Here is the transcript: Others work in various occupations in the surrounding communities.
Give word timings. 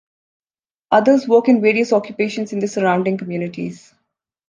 Others 0.89 1.27
work 1.27 1.47
in 1.47 1.61
various 1.61 1.93
occupations 1.93 2.51
in 2.53 2.57
the 2.57 2.67
surrounding 2.67 3.19
communities. 3.19 3.93